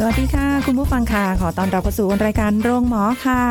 [0.00, 3.42] สวัสดีค่ะ คุณผู้ฟังค่ะ ขอต้อนรับเข้าสู่รายการโรงหมอค่ะ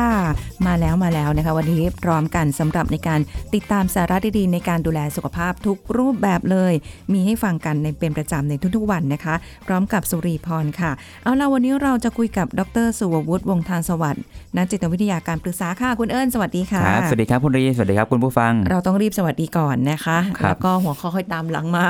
[0.66, 3.20] มาแล้วมาแล้วนะคะ วันนี้พร้อมกันสำหรับในการ
[3.54, 6.72] ติดตามสาระดีๆในการดูแลสุขภาพทุกรูปแบบเลย
[7.12, 9.34] มีให้ฟังกันในเป็นประจำในทุกๆวันนะคะ
[9.66, 10.90] พร้อมกับสุรีพรค่ะ
[11.22, 14.22] เอาล่ะวันนี้เราจะคุยกับดรสุวัฒน์วงศ์ทานสวัสดิ์
[14.56, 21.86] นักจิตวิทยาการปรึกษาค่ะคุณเอิญสวัสดีค่ะครับสวัสดีครับคุณรีสวัสดีครับคุณผู้ฟัง เราต้องรีบสวัสดีก่อนนะคะครับแล้วก็หัวข้อค่อยตามหลังมา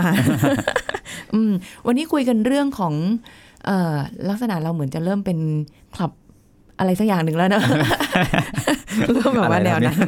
[1.35, 1.53] อืม
[1.87, 3.48] วันนี้คุยกันเรื่องของเอ่อ
[4.29, 5.39] ลักษณะเราเหมือนจะเริ่มเป็น
[5.95, 6.13] คลับ
[6.79, 7.63] อะไรสักอย่างหนึ่งแล้วเนอะ
[9.15, 9.99] เริ่มแบบว่าแนวนั้น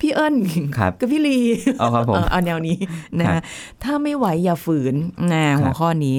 [0.00, 0.34] พี่เอิญ
[0.78, 1.38] ครับกับพี่ลี
[1.78, 2.76] เอาครับผมเออเอาแนวนี้
[3.18, 3.42] นะครับ
[3.82, 4.94] ถ้าไม่ไหวอย่าฝืน
[5.32, 6.18] นะหัวข้อนี้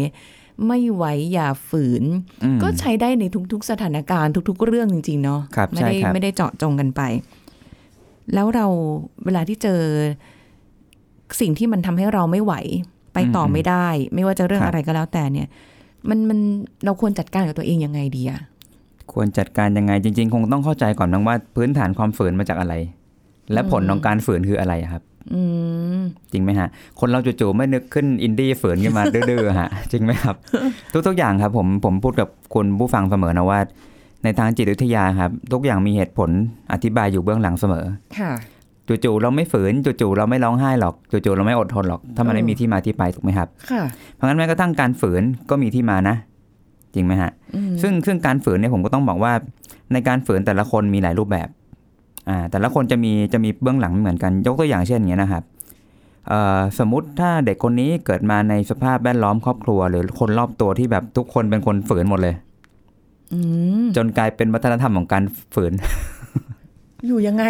[0.67, 2.03] ไม่ไหวอย่าฝืน
[2.43, 7.01] อืมก็ใช้ได้ในทุก ๆ สถานการณ์ทุก ๆ เรื่องจริง ๆ เนาะครับไม่ได้ใช่ครับไม่ได้เจาะจงกันไป
[8.33, 8.65] แล้วเรา
[9.25, 9.81] เวลาที่เจอ
[11.39, 12.53] สิ่งที่มันทำให้เราไม่ไหว
[13.13, 15.47] ไปต่อไม่ได้ ไม่ว่าจะเรื่องอะไรก็แล้วแต่เนี่ย
[16.09, 16.39] มันมัน
[16.85, 18.41] เราควรจัดการกับตัวเองยังไงดีอะ
[19.13, 22.73] ควรจัดการยังไงจริง ๆ คงต้องเข้าใจก่อนนะว่าพื้นฐานความฝืนมาจากอะไร
[23.53, 25.41] และผลของการฝืนคืออะไรอะครับอื
[25.99, 30.35] มจริงไหมฮะ คนเราจู่ๆไม่นึกขึ้นอินดี้ฝืนขึ้นมาดื้อๆฮะ จริงไหมครับ
[31.07, 33.59] ทุกๆอย่างครับ ผมผมพูดกับคุณผู้ฟังเสมอนะว่า
[34.23, 36.29] ในทางจิตวิทยาครับ ทุกอย่างมีเหตุผล
[36.73, 37.85] อธิบายอยู่เบื้องหลังเสมอ
[38.19, 38.31] ค่ะ
[39.05, 43.83] จู่ๆเราไม่ฝืนจู่ๆเราไม่ร้องไห้หรอกจู่ๆเราไม่อดทนหรอก ถ้ามันไม่มีที่มาที่ไปถูกไหมครับ ค่ะ
[44.15, 46.15] เพราะงั้นแม้กระทั่งการฝืนก็มีที่มานะ
[46.93, 49.33] จริงไหมฮะอืมซึ่งซึ่งการฝืนเนี่ยผมก็ต้องบอกว่า
[49.93, 51.47] ในการฝืนแต่ละคนมีหลายรูปแบบ
[52.29, 55.43] อ่าแต่ละคนจะมีจะมีเบื้องหลังไม่เหมือนกัน ยกตัวอย่างเช่นอย่างนี้ยนะครับ
[56.27, 62.35] เอ่อสมมติถ้าเด็กคนนี้เกิดมาในสภาพแวดล้อมครอบครัว หรือคนรอบตัวที่แบบทุกคนเป็นคนฝืนหมดเลย
[63.33, 63.39] อื
[63.83, 65.73] มจนกลายเป็นวัฒนธรรมของการฝืน
[67.07, 67.43] อยู่ยังไง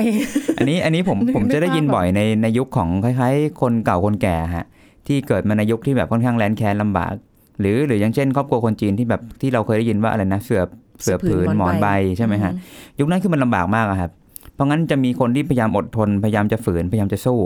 [0.60, 4.66] อันนี้อันนี้ผมนึกผมจะได้ยินนึกภาพบ่อยในในยุคของคล้ายๆ คนเก่าคนแก่ฮะ
[5.08, 7.14] ที่เกิดมาในยุคที่แบบค่อนข้างแรนแค้นลำบาก
[7.60, 10.62] หรือหรืออย่างเช่น ครอบครัวคนจีนที่แบบที่เราเคยได้ยินว่าอะไรนะเสือ
[11.02, 12.52] เสือผืนหมอนใบใช่ไหมฮะ
[13.00, 14.12] ยุคนั้นคือมันลำบากมากอะครับ
[14.54, 17.40] เพราะงั้นจะมีคนที่พยายามอดทนพยายามจะฝืนพยายามจะสู้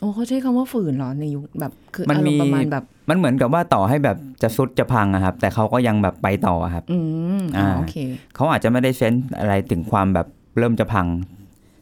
[0.00, 6.98] โอ้เขาใช้คำว่าฝืนเหรอในยุคแบบคือมันอารมีมณ์ประมาณแบบ มันเหมือนกับว่าต่อให้แบบจะสุดจะพังอะครับ แต่เขาก็ยังแบบไปต่ออะครับ อื
[7.40, 7.96] มอ่าอ่าโอเค
[8.34, 10.26] เขาอาจจะไม่ได้เซนส์อะไรถึงความแบบ
[10.60, 11.06] เริ่มจะพัง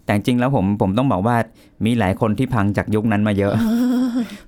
[0.04, 1.36] แต่จริงๆแล้วผมผมต้องบอกว่า
[1.84, 3.52] มีหลายคนที่พังจากยุคนั้นมาเยอะ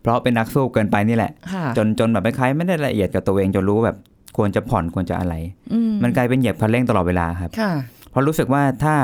[0.03, 3.97] เพราะเป็นนักสู้เกินไปนี่แหละค่ะจนจนแบบคล้ายๆไม่ได้ละเอียดกับตัวเองจนรู้แบบ
[4.37, 5.35] ควรจะผ่อนควรจะอะไร
[5.73, 7.73] อืมมันกลายเป็นเหยียบคันเร่งตลอดเวลาครับค่ะ
[8.11, 8.95] เพราะรู้สึกว่าถ้า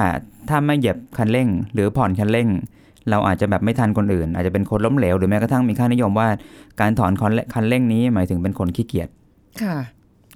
[0.49, 2.49] ถ้าไม่เหยียบคันเร่ง หรือผ่อนคันเร่ง
[3.11, 6.29] เราอาจจะแบบไม่ทันคนอื่น อาจจะเป็นคนล้มเหลวหรือแม้กระทั่งมีค่านิยมว่า
[6.81, 9.09] การถอนคันเร่งคันเร่งนี้หมายถึงเป็นคนขี้เกียจ
[9.63, 9.77] ค่ะ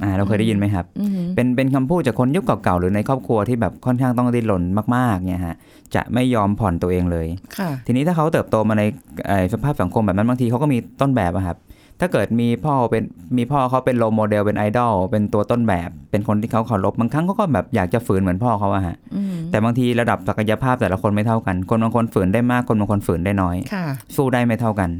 [0.03, 4.63] อ่าเราเคยได้ยินไหมครับอืมเป็นเป็นคำพูดจากคนยุคเก่าๆหรือในครอบครัวที่แบบค่อนข้างต้องดิ้นรน
[4.97, 5.57] มากๆเนี่ยฮะ
[5.95, 7.27] จะไม่ยอมผ่อนตัวเองเลย
[7.59, 8.83] ค่ะทีนี้ถ้าเขาเติบโตมาใน
[9.29, 11.59] เอ่อสภาพสังคมแบบนั้นบางทีเขาก็มีต้นแบบอะครับ
[12.03, 13.03] ถ้าเกิดมีพ่อเป็น
[13.37, 23.85] มีพ่อเขาเป็นโรโมเดลเป็นไอดอลเป็นตัวต้นแบบ เป็นคนที่เขาเคารพบางครั้งเขาก็แบบอยากจะฝืนเหมือนพ่อเขาอะฮะอืมแต่บางทีระดับศักยภาพแต่ละคนไม่เท่ากัน คนบางคนฝืนได้มากคนบางคนฝืนได้น้อยค่ะ
[24.17, 24.91] สู้ได้ไม่เท่ากัน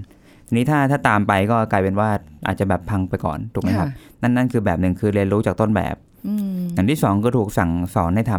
[0.51, 2.09] ทีนี้ถ้าถ้าตามไปก็กลายเป็นว่า
[2.47, 3.89] อาจจะแบบพังไปก่อนถูกไหมครับ
[4.23, 5.97] นั่นนั่นคือแบบหนึ่งคือเรียนรู้จากต้นแบบ
[6.29, 8.33] อืมอย่างที่สองก็ถูกสั่งสอนให้ท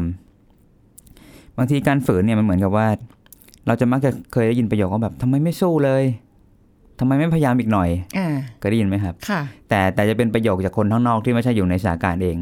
[0.75, 2.88] ำบางทีการฝืนเนี่ยมันเหมือนกับว่า
[3.67, 6.03] เราจะมักจะเคยได้ยินประโยคว่าแบบทำไมไม่สู้เลย
[6.99, 8.28] ทำไมไม่พยายามอีกหน่อยอ่า
[8.59, 12.38] เคยได้ยินไหมครับ ค่ะ แต่แต่จะเป็นประโยคจากคนข้างนอกที่ไม่ใช่อยู่ในสถานการณ์เอง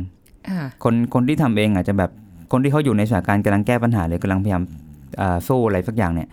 [0.50, 2.12] อ่าคนคนที่ทำเองอาจจะแบบ
[2.51, 4.63] คนที่เขาอยู่ในสถานการณ์กำลังแก้ปัญหาหรือกำลังพยายาม
[5.18, 6.28] เอ่อสู้อะไรสักอย่างเนี่ย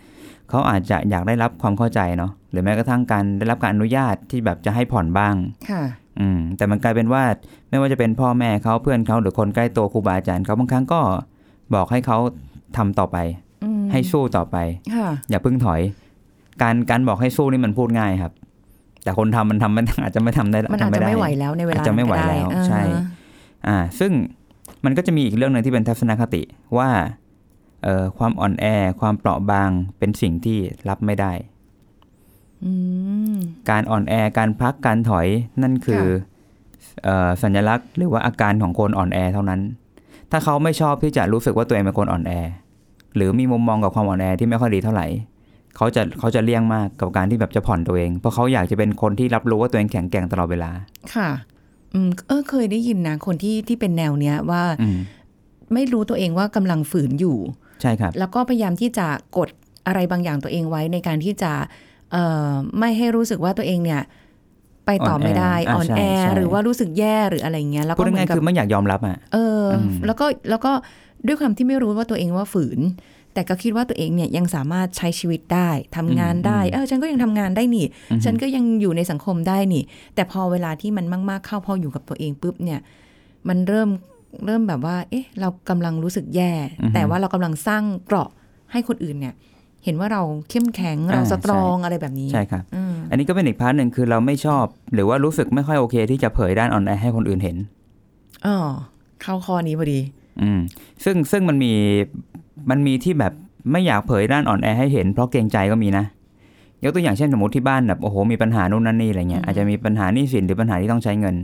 [0.51, 5.35] เขาอาจจะอยากได้รับความเข้าใจเนาะห รือแม้กระทั่งการได้รับการอนุญาตที่แบบจะให้ผ่อนบ้าง
[5.71, 5.83] ค่ะ
[6.21, 7.23] อืม แต่มันกลายเป็นว่า
[7.71, 11.01] ไม่ว่าจะเป็นพ่อแม่เขาเพื่อนเขาหรือคนใกล้ตัวครูบาอาจารย์เขาบางครั้งก็
[11.75, 12.19] บอกให้เขา
[12.77, 13.17] ทำต่อไป
[13.65, 14.57] อืมให้สู้ต่อไป
[14.95, 15.81] ค่ะอย่าเพิ่งถอย
[16.63, 18.33] การการบอกให้สู้นี่มันพูดง่ายครับ
[19.03, 22.83] แต่คนทำมันทำมันอาจจะไม่ทำได้มันอาจทำจะด้ไม่ไหวแล้วในเวลาอาจจะไม่ไหวนั้นก็ด้แล้วอ่าใช่
[23.67, 24.13] อ่า ซึ่ง
[24.85, 26.43] มันก็จะมีอีกเรื่องหนึ่งที่เป็นทัศนคติ
[26.79, 26.91] ว่า
[27.85, 28.65] เอ่อความอ่อนแอ
[29.01, 31.56] ความเปราะบางเป็นสิ่งที่รับไม่ได้อืม
[33.71, 35.27] การอ่อนแอการพักการถอย
[35.63, 36.35] นั่นคือค่ะ
[37.05, 39.61] เออสัญลักษณ์หรือว่าอาการของคนอ่อนแอเท่านั้น
[40.31, 42.33] ถ้าเขาไม่ชอบที่จะรู้สึกว่าตัวเองเป็นคนอ่อนแอ
[43.17, 45.07] หรือมีมุมมองกับความอ่อนแอที่ไม่ค่อยดีเท่าไหร่
[45.77, 50.71] เขาจะเขาจะเลี่ยงมากกับการที่แบบจะผ่อนตัวเอง เพราะเขาอยากจะเป็นคนที่รับรู้ว่าตัวเองแข็งแกร่งตลอดเวลา
[51.15, 51.29] ค่ะ
[51.95, 54.99] อืมเออเคยได้ยินนะคนที่ที่เป็นแนวเนี้ยว่าอืม
[55.75, 57.39] ไม่รู้ตัวเองว่ากำลังฝืนอยู่
[57.83, 59.07] ใช่ครับ แล้วก็พยายามที่จะ
[59.37, 59.49] กด
[59.87, 61.96] อะไรบางอย่างตัวเองไว้ในการที่จะเอ่อ
[62.79, 64.03] ไม่ให้รู้สึกว่าตัวเองเนี่ย
[64.87, 70.73] ไปต่อไม่ได้อ่อ่ออนนแอแออ่าใช่หรือว่ารู้สึกแย่หรืออะไรเงี้ยแล้วพูก็ดเหมือง่ายนกัๆบคือไม่อยากยอมรับอะเอออมแล้วก็แล้วก็
[71.27, 72.81] ด้วยความที่ไม่รู้ว่าตัวเองว่าฝืน
[73.35, 77.87] แต่ก็คิดว่าตัวเองเนี่ยยังสามารถใช้ชีวิตได้ทำงานได้เออฉันก็ยังทำงานได้นี่
[78.25, 79.83] ฉันก็ยังอยู่ในสังคมได้นี่
[80.15, 82.81] แต่พอเวลาที่มันมาก ๆ เข้าพออยู่กับตัวเองปุ๊บเนี่ย
[83.49, 83.89] มันเริ่ม
[84.47, 88.29] เริ่มแบบว่า เอ๊ะ เรากำลังรู้สึกแย่อือฮึแต่ว่าเรากำลังสร้างเกราะ
[88.73, 89.35] ให้คนอื่นเนี่ย
[89.87, 97.57] เห็นว่าเราเข้มแข็งอ่าเรา strong ใช่อะไรแบบนี้ ใช่ครับอืมอันนี้ก็เป็นอีก part หนึ่งคือเราไม่ชอบ หรือว่ารู้สึกไม่ค่อยโอเค ที่จะเผยด้านอ่อนแอให้คนอื่นเห็น
[98.47, 98.57] อ๋อ
[99.23, 100.01] เข้าข้อนี้พอดี
[100.43, 100.61] อืม
[101.05, 101.73] ซึ่งซึ่งมันมี
[102.71, 103.33] มันมีที่แบบ
[103.73, 106.05] ไม่อยากเผยด้านอ่อนแอให้เห็น เพราะเกรงใจก็มีนะ
[106.85, 111.35] ยกตัวอย่างเช่นสมมติที่บ้านแบบโอ้โหมีปัญหานู่นนั่นนี่อะไรเงี้ยอืมอาจจะมีปัญหาหนี้สินหรือปัญหาที่ต้องใช้เงิน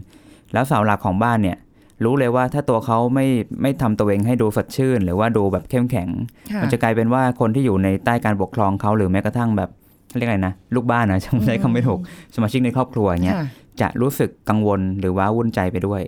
[0.53, 1.57] แล้วเสาหลักของบ้านเนี่ย
[2.05, 3.27] รู้เลยว่าถ้าตัวเขาไม่
[3.63, 6.09] ไม่ทำตัวเองให้ดูสดชื่น หรือว่าดูแบบเข้มแข็ง
[6.53, 9.71] ค่มันจะกลายเป็นว่าคนที่อยู่ในใต้การปกครองเขาหรือแม้กระทั่งแบบ
[10.17, 12.01] เรียกอะไรนะลูกบ้านนะจำใช้คำไม่ถูก
[12.35, 13.47] สมาชิกในครอบครัวอย่างเงี้ยค่ะ
[13.81, 16.03] จะรู้สึกกังวลหรือว่าวุ่นใจไปด้วย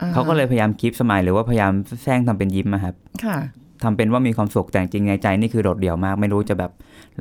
[0.00, 1.72] อ่เขาก็เลยพยายามคีปสมายหรือว่าพยายาม
[2.02, 3.38] แซงทำเป็นยิ้มนะครับ ค่ะ
[3.82, 6.70] ทำเป็นว่ามีความสุขแต่จริงๆในใจนี่คือโดดเดี่ยวมาก ไม่รู้จะแบบ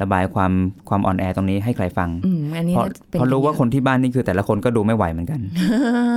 [0.01, 0.51] ระบายความ
[0.89, 5.39] ความอ่อนแอตรงนี้ให้ใครฟังอืมอันนี้เพราะน่าจะเป็นเพราะรู้ว่าคนที่บ้านนี่คือแต่ละคนก็ดูไม่ไหวเหมือนกัน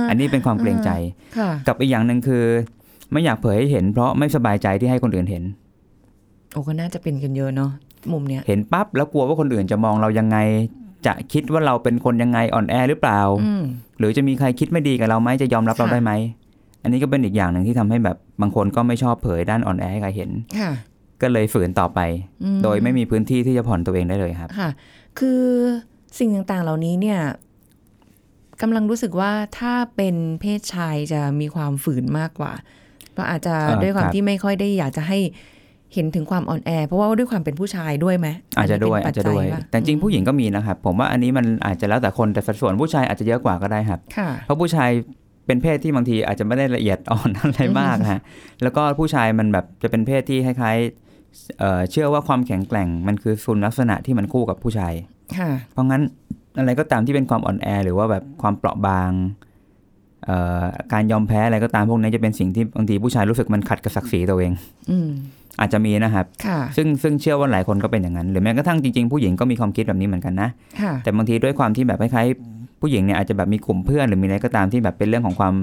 [0.09, 0.89] อันนี้เป็นความเกรงใจ
[1.37, 2.43] ค่ะกับอีกอย่างหนึ่งคือ
[3.11, 5.43] ไม่อยากเผยให้เห็น เพราะไม่สบายใจที่ให้คนอื่นเห็น
[6.51, 7.71] โอ้ก็น่าจะเป็นกันเยอะเนาะ
[8.11, 10.37] มุมเนี้ยเห็นปั๊บแล้วกลัวว่าคนอื่นจะมองเรายังไง
[11.05, 13.63] จะคิดว่าเราเป็นคนยังไงอ่อนแอหรือเปล่าอืม
[13.99, 16.11] หรือจะมีใครคิดไม่ดีกับเราไหมจะยอมรับเราค่ะได้ไหม
[16.83, 20.29] อันนี้ก็เป็นอีกอย่างหนึ่งที่ทำให้แบบบางคนก็ไม่ชอบเผยด้านอ่อนแอให้ใครเห็น
[20.59, 20.71] ค่ะ
[21.21, 21.99] ก็เลยฝืนต่อไป
[22.43, 24.69] อืโดยไม่มีพื้นที่ที่จะผ่อนตัวเองได้เลยครับค่ะ
[25.19, 25.43] คือ
[26.19, 27.19] สิ่งต่างๆเหล่านี้เนี่ย
[28.61, 32.53] กำลังรู้สึกว่าถ้าเป็นเพศชายจะมีความฝืนมากกว่า
[33.13, 35.19] เพราะอาจจะอ่าด้วยความครับที่ไม่ค่อยได้อยากจะให้
[35.93, 38.27] เห็นถึงความอ่อนแอ เพราะว่าด้วยความเป็นผู้ชายด้วยไหม
[38.57, 44.89] อาจจะด้วยนนี้อาจเป็นจะด้วยปัจจัปะแต่จริงผู้หญิงก็มีนะครับ ผมว่าอันนี้มันอาจจะแล้วแต่คนแต่สัดส่วนผู้ชายอาจจะเยอะกว่าก็ได้ครับค่ะเพราะผู้ชาย
[45.49, 48.21] เป็นเพศที่บางทีอาจจะไม่ได้ละเอียดอ่อนอะไรมากฮะ
[48.63, 54.93] แล้วก็ผู้ชายมันแบบจะเป็นเพศที่คล้ายๆเอ่อเชื่อว่าความแข็งแกร่งมันคือคุณลักษณะที่มันคู่กับผู้ชาย
[55.37, 56.01] ค่ะเพราะงั้น
[56.59, 59.11] อะไรก็ตามที่เป็นความอ่อนแอ หรือว่าแบบความเปราะบาง
[60.25, 64.53] เอ่อการยอมแพ้อะไรก็ตามพวกนี้จะเป็นสิ่งที่บางทีผู้ชายรู้สึกมันขัดกับศักดิ์ศรีตัวเอง
[64.91, 65.09] อืม
[65.59, 70.49] อาจจะมีนะครับค่ะซึ่งซึ่งเชื่อว่าหลายคนก็เป็นอย่างนั้น หรือแม้กระทั่งจริงๆผู้หญิงก็มีความคิดแบบนี้เหมือนกันนะ
[70.81, 75.53] ค่ะแต่บางทีด้วยความที่แบบคล้ายๆ ผู้หญิงเนี่ยอาจจะแบบมีกลุ่มเพื่อนหรือมีอะไรก็ตามที่แบบเป็นเรื่องของความ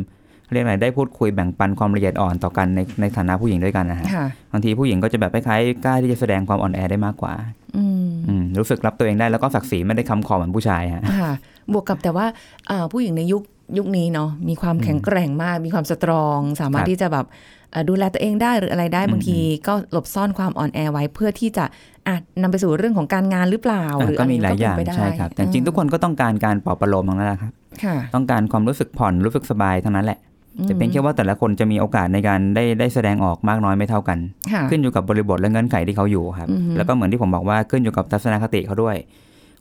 [0.52, 7.34] เรียกอะไรได้พูดคุยแบ่งปันความละเอียดอ่อนต่อกันในในฐานะผู้หญิงด้วยกันนะฮะค่ะบางทีผู้หญิงก็จะแบบคล้ายๆกล้าที่จะแสดงความอ่อนแอได้มากกว่า
[7.76, 11.32] อืมอืมรู้สึกรับตัวเองได้แล้วก็ศักดิ์ศรีไม่ได้คำคอเหมือนผู้ชายฮะค่ะ
[11.72, 12.26] บวกกับแต่ว่า
[12.68, 13.42] เอ่อผู้หญิงในยุค
[13.78, 17.55] ยุคนี้เนาะมีความอืมแข็งแกร่งมากมีความสตรอง สามารถครับที่จะแบบเอ่อ
[17.88, 21.64] ดูแลตัวเองได้หรืออะไรได้อืมบางทีก็หลบซ่อนความอ่อนแอไว้เพื่อที่จะ
[22.06, 27.52] อะนำไปสู่เรื่องของการงานหรือเปล่าอะหรือก็อะไรมีหลายอย่างก็เป็นไปได้ใช่ครับ แต่จริงๆทุกคนก็ต้องการการปลอบประโลมทั้งนั้นแหละครับ
[27.84, 30.18] ค่ะต้องการความรู้สึกผ่อนรู้สึกสบายทั้งนั้นแหละ
[30.64, 34.18] แต่เป็นแค่ว่าแต่ละคนจะมีโอกาสในการได้ได้แสดงออกมากน้อยไม่เท่ากัน
[34.52, 38.96] ค่ะขึ้นอยู่กับบริบทและเงื่อนไขที่เขาอยู่ครับอือฮึแล้วก็เหมือนที่ผมบอกว่าขึ้นอยู่กับทัศนคติเขาด้วย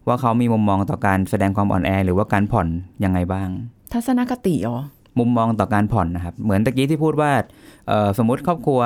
[0.08, 2.68] ว่าเขามีมุมมองต่อการแสดงความอ่อนแอ หรือว่าการผ่อน
[3.04, 3.48] ยังไงบ้าง
[3.94, 4.78] ทัศนคติอ๋อ
[5.20, 7.32] มุมมองต่อการผ่อนนะครับ เหมือนตะกี้ที่พูดว่า
[7.88, 8.80] เอ่อสมมติครอบครัว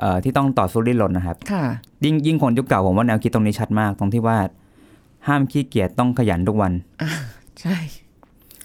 [0.00, 1.64] เอ่อที่ต้องต่อสู้ดิ้นรนนะครับค่ะ
[2.04, 4.38] ยิ่งยิ่งคนยุคเก่าผมว่าแนวคิดตรงนี้ชัดมาก ตรงที่ว่า
[5.28, 6.72] ห้ามขี้เกียจต้องขยันทุกวัน
[7.60, 7.76] ใช่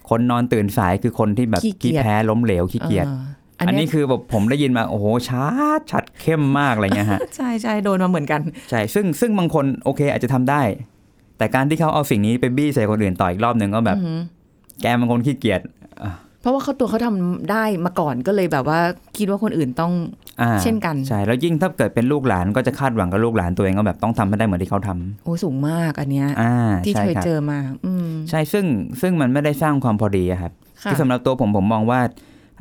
[0.09, 10.61] คนนอนตื่นสายคือคนที่แบบขี้เกียจขี้แพ้ล้มเหลวขี้เกียจอออัอันนนี้เนี้ยคือแบบผมได้ยินมาโอ้โหชัดชัดเข้มมากอะไรเงี้ยฮะใช่ใช่โดนมาเหมือนกันใช่ซึ่งซึ่งบางคนโอเคอาจจะทำได้
[11.37, 14.19] แต่การที่เขาเอาสิ่งนี้ไปบี้ใส่คนอื่นต่ออีกรอบหนึ่งก็แบบอือหือ
[14.81, 15.61] แกบางคนขี้เกียจ
[16.43, 18.79] เพราะว่าเขาตัวเขาทำได้มาก่อนก็เลยแบบว่า
[19.17, 19.93] คิดว่าคนอื่นต้อง
[20.41, 28.65] อ่าเช่นกันใช่แล้วยิ่งถ้าเกิดเป็นลูกหลานก็จะคาดหวังกับลูกหลานตัวเองก็แบบต้องทำให้ได้เหมือนที่เขาทำโอ้สูงมากอันเนี้ยอ่าที่ใช่เคยครับเจอมา อืมใช่ซึ่ง
[29.01, 30.51] ซึ่งมันไม่ได้สร้างความพอดีอะครับ
[30.83, 31.99] ค่ะคือสำหรับตัวผมผมมองว่า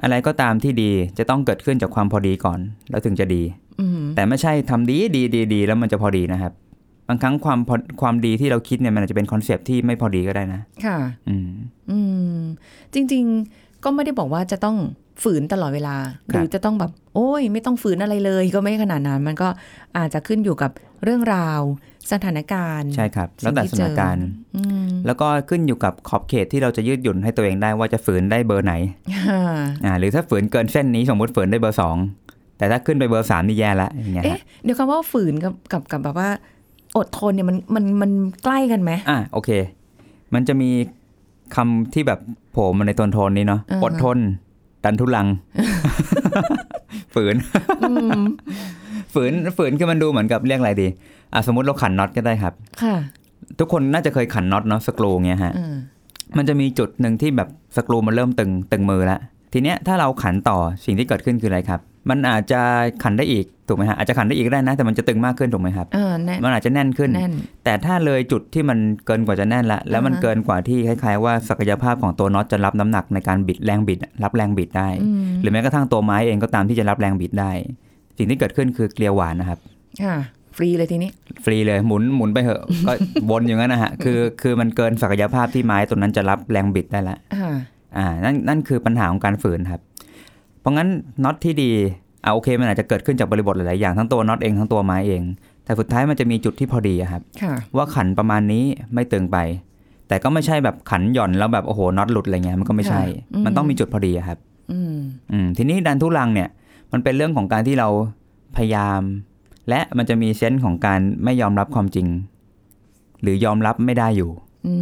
[0.03, 2.59] อะไรก็ตามที่ดีจะต้องเกิดขึ้นจากความพอดีก่อน
[2.91, 3.43] แล้วถึงจะดี
[3.81, 6.53] อืมแต่ไม่ใช่ทำดีดีดีดีแล้วมันจะพอดีนะครับ
[7.09, 10.99] บางครั้งความพอความดีที่เราคิดเนี่ยมันอาจจะเป็น concept ที่ไม่พอดีก็ได้นะ ค่ะ
[11.29, 11.49] อืม
[11.91, 11.99] อื
[12.37, 12.39] ม
[12.95, 13.25] จริง
[13.55, 14.77] ๆ ก็ไม่ได้บอกว่าจะต้อง
[15.23, 15.97] ฝืนตลอดเวลา
[16.29, 19.49] หรือจะต้องแบบ โอ้ย ไม่ต้องฝืนอะไรเลย ก็ไม่ขนาดนั้น มันก็
[19.99, 20.71] อาจจะขึ้นอยู่กับ
[21.05, 21.61] เรื่องราว
[22.13, 28.75] สถานการณ์ ใช่ครับ แล้วแต่สถานการณ์อืมแล้วก็ขึ้นอยู่กับขอบเขตที่เราจะยืดหยุ่นให้ตัวเองได้ว่าจะฝืนได้เบอร์ไหน
[29.27, 29.43] ค่ะ
[29.85, 31.97] อ่าหรือถ้าฝืนเกินเส้นนี้สมมติฝืนได้เบอร์สอง
[32.59, 36.29] แต่ถ้าขึ้นไปเบอร์สามนี่แย่ละอย่างเงี้ยเอ๊ะฮะเดี๋ยวคำว่าฝืนกับกับกับแบบว่า
[36.99, 38.11] อดทนเนี่ยมันมันมัน
[38.45, 39.51] ใกล้กันไหมอะโอเค
[40.35, 40.71] มันจะมี
[41.57, 42.21] คำที่แบบ
[42.53, 44.19] โผล่มาในโทนโทนนี้เนาะอ่าฮะอดทน
[44.85, 45.27] ดันทุลัง
[47.15, 47.37] ฝืน
[49.15, 50.89] ฝืนฝืนคือมันดูเหมือนกับเรียกอะไรดี
[51.33, 52.95] อะสมมติเราขันน็อตก็ได้ครับ ค่ะ
[53.59, 55.75] ทุกคนน่าจะเคยขันน็อตเนาะสกรูเงี้ยฮะอืม
[56.37, 59.21] มันจะมีจุดหนึ่งที่แบบสกรูมันเริ่มตึงตึงมือแล้ว
[59.53, 61.81] ทีเนี้ยถ้าเราขันต่อสิ่งที่เกิดขึ้นคืออะไรครับ
[62.11, 62.61] มันอาจจะ
[63.03, 67.33] ขันได้อีก ถูกไหมฮะอาจจะขันได้อีกก็ได้นะ แต่มันจะตึงมากขึ้นถูกไหมครับเออแน่นมันอาจจะแน่นขึ้นแน่น
[67.65, 77.53] แต่ถ้าเลยจุดที่มันเกินกว่าจะแน่นละแล้วมันอ่าฮะเกินกว่าที่คล้ายๆ ว่าศักยภาพของตัวน็อตจะรับน้ำหนักในการบิดแรงบิด รับแรงบิดได้อืมหรือแม้กระทั่งตัวไม้เองก็ตามที่จะรับแรงบิดได้
[78.19, 79.59] สิ่งที่เกิดขึ้นคือเกลียวหวานนะครับ
[80.03, 80.17] ค่ะ
[80.57, 81.11] ฟรีเลยทีนี้
[81.45, 82.93] ฟรีเลยหมุนหมุนไปเหอะ ก็
[83.31, 87.55] วนอย่างนั้นนะฮะคือคือมันเกินศักยภาพที่ไม้ตัวนั้นจะรับแรงบิดได้ละอ่า
[87.97, 89.83] อ่านั่นนั่นคือปัญหาของการฝืนครับ
[90.61, 90.89] เพราะงั้น
[91.25, 91.71] น็อตที่ดี
[92.25, 95.23] อ่าโอเคมันอาจจะเกิดขึ้นจากบริบทหลาย ๆ อย่างทั้งตัวน็อตเองทั้งตัวไม้เอง
[95.65, 98.65] แต่สุดท้ายมันจะมีจุดที่พอดีอะครับค่ะว่าขันประมาณนี้
[98.95, 99.39] ไม่ตึงไป
[100.09, 104.39] แต่ก็ไม่ใช่แบบขันหย่อนแล้วแบบโอ้โหน็อตหลุดอะไรเงี้ยมันก็ไม่ใช่ค่ะอืมมันต้องมีจุดพอดีอะครับ
[104.73, 104.97] อืม
[105.33, 106.49] อืมทีนี้ดันทุรังเนี่ย
[106.93, 107.89] มันเป็นเรื่องของการที่เรา
[108.57, 109.01] พยายาม
[109.69, 112.07] และมันจะมี sense ของการไม่ยอมรับความจริง
[113.23, 114.31] หรือยอมรับไม่ได้อยู่
[114.67, 114.75] อื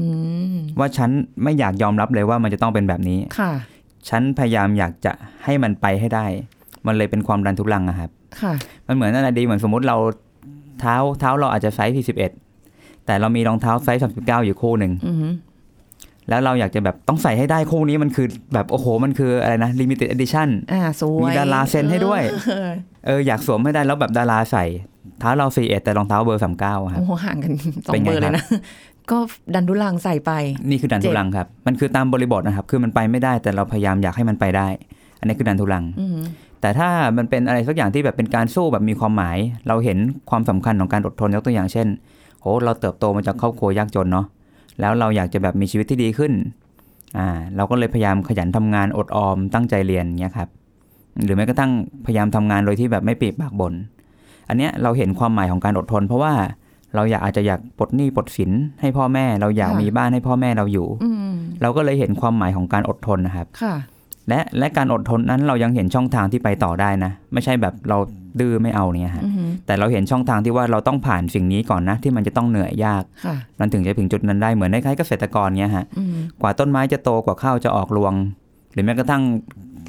[0.54, 1.10] มว่าฉัน
[1.42, 3.52] ไม่อยากยอมรับเลยว่ามันจะต้องเป็นแบบนี้ค่ะ
[4.08, 5.12] ฉัฉันพยายามอยากจะ
[5.44, 6.26] ให้มันไปให้ได้
[6.86, 8.10] มันเลยเป็นความดันทุรังอะครับ
[8.40, 8.52] ค่ะ
[8.86, 9.96] มันเหมือนอะไรดีเหมือนสมมติเรา
[10.80, 11.94] เท้าเท้าเราอาจจะไซส์
[12.48, 15.32] 41แต่เรามีรองเท้าไซส์39อยู่คู่หนึ่งอืม
[16.28, 22.70] แล้วเราอยากจะแบบต้องใส่ให้ได้คู่นี้มันคือแบบโอ้โห มันคืออะไรนะ limited edition อ่าสวยมีดาราเซ็นให้ด้วยเออ
[23.06, 24.64] เอออยากสวมให้ได้แล้วแบบดาราใส่
[25.20, 27.52] เท้าเรา41แต่รองเท้าเบอร์39อะครับโอ้โหห่างกัน
[27.86, 28.44] สอเป็งนไงเบอร์เลยนะ
[29.10, 29.18] ก็
[29.54, 30.32] ดันดุลังใส่ไป
[30.68, 34.68] นี่คือดันทุลังครับ มันคือตามบริบทนะครับ คือมันไปไม่ได้แต่เราพยายามอยากให้มันไปได้
[35.20, 36.20] อันนี้คือดันทุลังอืม
[36.60, 39.98] แต่ถ้ามันเป็นอะไรสักอย่างที่แบบเป็นการสู้แบบมีความหมาย เราเห็น
[40.30, 41.88] ความสำคัญของการอดทนยกตัวอย่างเช่น
[42.40, 44.26] โหเราเติบโตมาจากครอบครัวยากจนเนาะ
[44.80, 46.32] แล้วเราอยากจะแบบมีชีวิตที่ดีขึ้น
[47.18, 50.48] อ่าเราก็เลยพยายามขยันทำงานอดออมตั้งใจเรียนเงี้ยครับ
[51.24, 51.72] หรือแม้กระทั่ง
[52.06, 53.72] พยายามทำงานโดยที่แบบไม่ปีปากบน
[54.48, 56.32] อันเนี้ยเราเห็นความหมายของการอดทน เพราะว่า
[56.94, 58.50] เราอยากอาจจะอยากปลดหนี้ปลดสิน
[58.80, 63.74] ให้พ่อแม่ เราอยากมีบ้านให้พ่อแม่เราอยู่อืมเราก็เลยเห็นความหมายของการอดทนนะครับค่ะ
[64.30, 67.98] และและการอดทนนั้นเรายังเห็นช่องทางที่ไปต่อได้นะ ไม่ใช่แบบเรา
[68.40, 78.12] ดื้อไม่เอาเนี่ยฮะอืมแต่เราเห็นช่องทางที่ว่าเราต้องผ่านสิ่งนี้ก่อนนะ ที่มันจะต้องเหนื่อยยากค่ะมันถึงจะถึงจุดนั้นได้เหมือนคล้ายๆเกษตรกรเนี้ยฮะอืมกว่าต้นไม้จะโตกว่าข้าวจะออกรวง
[78.72, 79.22] หรือแม้กระทั่ง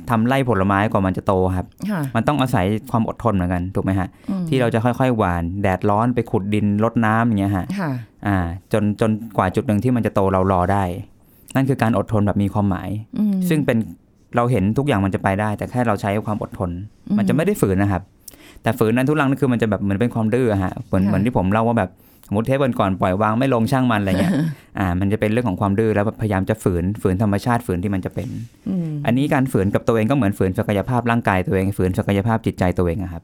[0.10, 7.92] ทำไร่ผลไม้กว่ามันจะโตครับค่ะมันต้องอาศัยความอดทนเหมือนกันถูกไหมฮะอืมที่เราจะค่อยๆ หว่าน แดดร้อนไปขุดดินรดน้ำอย่างเงี้ยฮะค่ะ
[8.28, 8.38] อ่า
[8.74, 10.84] จนจนกว่าจุดหนึ่งที่มันจะโตเรารอได้
[11.56, 13.78] นั่นคือการอดทนแบบมีความหมายอืมซึ่งเป็น
[14.36, 16.70] เราเห็นทุกอย่างมันจะไปได้ แต่แค่เราใช้ความอดทน
[17.18, 18.02] มันจะไม่ได้ฝืนนะครับ
[18.64, 21.90] แต่ฝืนนั้นทุลังนั่นคือมันจะแบบเหมือนเป็นความดื้ออะฮะเหมือนค่ะเหมือนที่ผมเล่าว่าแบบ
[22.28, 24.34] สมมติเทปวันก่อนปล่อยวางไม่ลงช่างมันอะไรเงี้ย
[24.80, 28.28] อ่า มันจะเป็นเรื่องของความดื้อแล้วแบบพยายามจะฝืนฝืนธรรมชาติฝืนที่มันจะเป็น
[28.68, 33.24] อืมอันนี้การฝืนกับตัวเองก็เหมือนฝืนศักยภาพร่างกายตัวเองฝืนศักยภาพจิตใจตัวเองอะครับ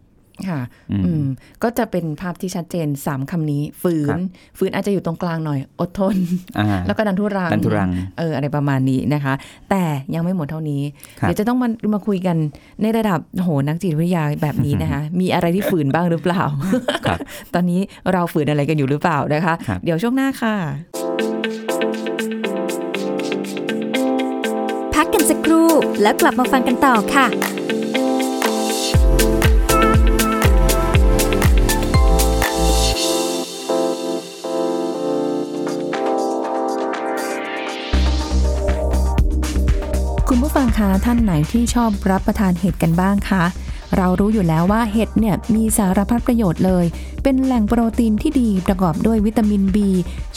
[0.49, 1.25] ค่ะอืมอืม
[1.63, 4.23] ก็จะเป็นภาพที่ชัดเจนสามคำนี้ ฝืครันบ
[4.57, 6.15] ฝืนอาจจะอยู่ตรงกลางหน่อย อดทน
[6.57, 9.33] อ่าแล้วก็ดันทุรังดันทุรัง เออ อะไรประมาณนี้นะคะ
[9.69, 9.83] แต่
[10.15, 10.81] ยังไม่หมดเท่านี้
[11.19, 12.37] ครับเดี๋ยวจะต้องมามาคุยกัน
[12.81, 16.43] ในระดับโหนักจิตวิทยาแบบนี้นะคะ มีอะไรที่ฝืนบ้างหรือเปล่า
[17.05, 17.19] ครับ
[17.53, 20.55] ตอนนี้เราฝืนอะไรกันอยู่หรือเปล่านะคะครับเดี๋ยวช่วงหน้าค่ะ
[24.93, 25.69] พักกันสักครู่
[26.01, 27.56] แล้วกลับมาฟังกันต่อค่ะ
[40.77, 43.43] คุณผู้ฟังคะ ท่านไหนที่ชอบรับประทานเห็ดกันบ้างคะ
[43.97, 46.85] เรารู้อยู่แล้วว่าเห็ดเนี่ยมีสารพัดประโยชน์เลย
[47.23, 49.77] เป็นแหล่งโปรตีนที่ดีประกอบด้วยวิตามิน B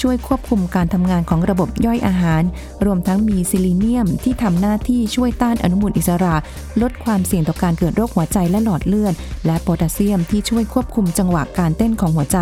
[0.00, 2.42] ช่วยควบคุมการทำงานของระบบย่อยอาหาร
[2.84, 6.36] รวมทั้งมีซิลิเนียมที่ทำหน้าที่ช่วยต้านอนุมูลอิสระ
[6.82, 9.14] ลดความเสี่ยงต่อการเกิดโรคหัวใจและหลอดเลือด
[9.46, 12.38] และโพแทสเซียมที่ช่วยควบคุมจังหวะการเต้นของหัวใจ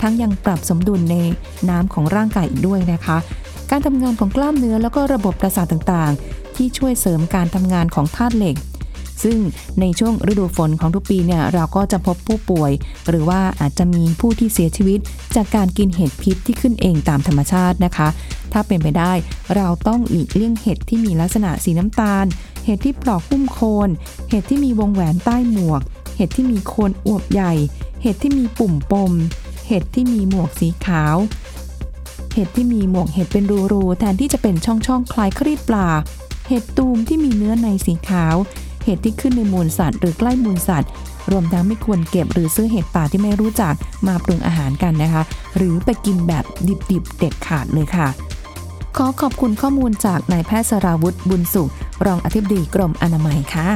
[0.00, 1.16] ทั้งยังปรับสมดุลใน
[1.68, 3.18] น้ำของร่างกายอีกด้วยนะคะ
[3.70, 8.56] การทำงานของกล้ามเนื้อแล้วก็ระบบประสาทต่างๆ ที่ช่วยเสริมการทำงานของธาตุเหล็ก
[9.22, 9.38] ซึ่ง
[9.80, 12.72] ในช่วงฤดูฝนของทุกปีเนี่ยเราก็จะพบผู้ป่วย
[13.08, 14.98] หรือว่าอาจจะมีผู้ที่เสียชีวิต
[15.36, 18.08] จากการกินเห็ดพิษที่ขึ้นเองตามธรรมชาตินะคะ
[18.52, 19.12] ถ้าเป็นไปได้
[19.56, 22.24] เราต้องหลีกเลี่ยงเห็ดที่มีลักษณะสีน้ำตาล
[22.64, 23.88] เห็ดที่ปลอกหุ้มโคน
[24.30, 25.82] เห็ดที่มีวงแหวนใต้หมวก
[26.16, 27.52] เห็ดที่มีโคนอวบใหญ่
[28.02, 29.12] เห็ดที่มีปุ่มปม
[29.68, 31.16] เห็ดที่มีหมวกสีขาว
[32.34, 35.88] เห็ดที่มีหมวกเห็ดเป็นรูๆแทนที่จะเป็นช่องๆคล้ายครีบปลา
[36.52, 38.36] เห็ดตูมที่มีเนื้อในสีขาว
[38.84, 40.90] เห็ดที่ขึ้นในมูลสัตว์ หรือใกล้มูลสัตว์
[41.30, 43.74] รวมทั้งไม่ควรเก็บหรือซื้อเห็ดป่าที่ไม่รู้จัก
[44.06, 45.22] มาปรุงอาหารกันนะคะ
[45.56, 46.44] หรือไปกินแบบ
[46.90, 48.08] ดิบๆเด็ดขาดเลยค่ะ
[48.96, 51.70] ขอขอบคุณข้อมูลจากนายแพทย์สราวุธบุญสุข
[52.06, 53.70] รองอธิบดีกรมอนามัยค่ะ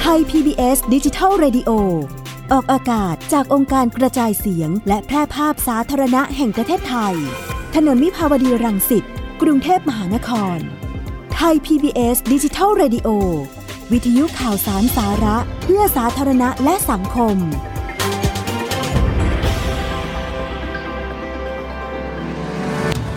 [0.00, 1.70] ไทย PBS ดิจิทัล Radio
[2.52, 7.14] ออกอากาศจากองค์การกระจายเสียง และแพร่ภาพสาธารณะแห่งประเทศไทย
[7.74, 9.04] ถนนมิภาวดีรังสิต
[9.42, 10.60] กรุงเทพมหานคร
[11.42, 13.08] ทย PBS ดิจิทัล Radio
[13.92, 17.36] วิทยุข่าวสารสาระ เพื่อสาธารณะและสังคม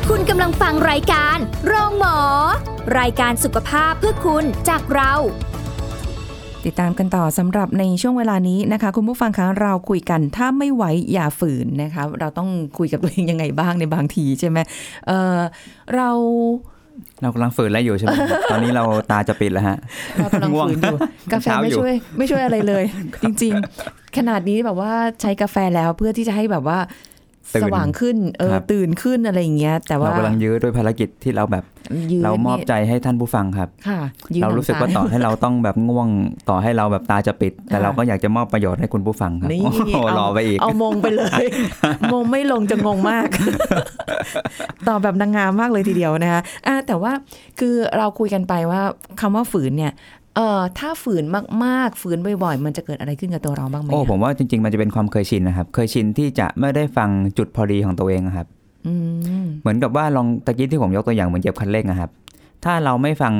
[0.09, 2.17] คุณกำลังฟังรายการโรงหมอ
[2.99, 5.13] รายการสุขภาพเพื่อคุณจากเรา
[6.65, 14.57] ติดตามกันต่อสำหรับในช่วงเวลานี้นะคะ คุณผู้ฟังคะเราคุยกันถ้าไม่ไหวอย่าฝืนนะคะ เราต้องคุยกับตัวเองยังไงบ้างในบางทีใช่ไหม
[15.07, 15.39] เออ
[15.95, 16.09] เรา
[17.21, 18.15] เรากำลังฝืนอะไรอยู่ใช่ไหม
[18.51, 19.77] ตอนนี้เราตาจะปิดแล้วฮะ
[20.15, 20.97] เรากำลังง่วงฝืนอยู่
[21.33, 22.83] กาแฟเช้าไม่อยู่ช่วย ไม่ช่วยอะไรเลย
[23.23, 23.53] จริง
[23.85, 27.14] ๆ ขนาดนี้แบบว่าใช้กาแฟแล้วเพื่อที่จะให้แบบว่าตื่น
[27.63, 31.63] สว่างขึ้นเออครับตื่นขึ้นอะไรอย่างเงี้ย แต่ว่าเรากำลังยื้อด้วยภารกิจที่เราแบบ
[32.11, 33.99] ยืนเรามอบนี่ใจให้ท่านผู้ฟังครับค่ะ
[34.35, 36.07] ยืนเรารู้สึกว่าน้ำตต่อให้เราต้องแบบง่วง
[36.49, 41.45] ต่อให้เราแบบตาจะปิด แต่ค่ะเราก็อยากจะมอบประโยชน์ให้คุณผู้ฟังครับนี่โอ้โหเอารอไปอีกเอามงไปเลย
[42.13, 43.27] มงไม่ลงจะงงมาก
[44.87, 47.11] ตอบแบบนางงามมากเลยทีเดียวนะคะอะแต่ว่า
[47.59, 48.81] คือเราคุยกันไปว่า
[49.21, 49.93] คำว่าฝืนเนี่ย
[50.35, 51.23] เอ่อถ้าฝืน
[51.65, 58.47] มากๆฝืนบ่อยๆ มันจะเกิดอะไรขึ้นกับตัวเราบ้างไหมโอ้อะผมว่าจริง ๆ มันจะเป็นความเคยชินนะครับ เคยชินที่จะไม่ได้ฟังจุดพอดีของตัวเองอะครับ
[58.87, 58.93] อื
[59.43, 62.09] มเหมือนกับว่าลองตะกี้ที่ผมยกตัวอย่างเหมือนเหยียบคันเร่งนะครับ
[62.63, 63.33] ถ้าเราไม่ฟัง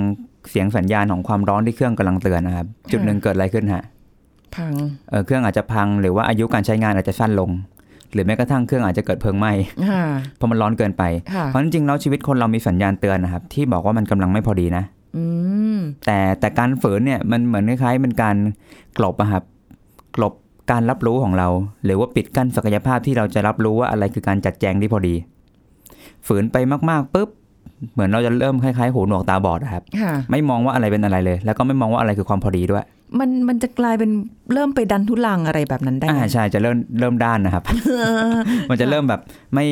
[0.49, 3.83] เสียงสัญญาณของความร้อนที่เครื่องกำลังเตือนนะครับ จุดหนึ่งเกิดอะไรขึ้นฮะ
[4.55, 4.73] พัง
[5.09, 7.49] เออเครื่องอาจจะพังหรือว่าอายุการใช้งานอาจจะสั้นลง
[8.13, 9.51] หรือแม้กระทั่งเครื่องอาจจะเกิดเพลิงไหม้
[9.89, 10.03] ค่ะ
[10.37, 14.94] เพราะมันร้อนเกินไปค่ะเพราะจริงๆแล้วชีวิตคนเรามีสัญญาณเตือนนะครับ ที่บอกว่ามันกำลังไม่พอดีนะอืม
[16.05, 18.35] แต่แต่การฝืนเนี่ยมันเหมือนคล้ายๆเป็นการ
[18.97, 19.43] กลบอะครับ
[20.15, 20.33] กลบ
[20.71, 21.47] การรับรู้ของเรา
[21.85, 25.15] หรือว่าปิดกั้นศักยภาพที่เราจะรับรู้ว่าอะไรคือการจัดแจงที่พอดี
[26.27, 26.57] ฝืนไป
[26.89, 27.29] มากๆปุ๊บ
[27.93, 32.85] เหมือนเราจะเริ่มคล้ายๆ หูหนวกตาบอดอะครับค่ะไม่มองว่าอะไรเป็นอะไรเลย แล้วก็ไม่มองว่าอะไรคือความพอดีด้วย
[33.19, 34.11] มันมันจะกลายเป็น
[34.53, 37.63] เริ่มไปดันทุลังอะไรแบบนั้นได้อ่าไหมใช่จะเริ่มเริ่มด้านนะครับ
[38.69, 39.21] มันจะเริ่มแบบ
[39.53, 39.65] ไม่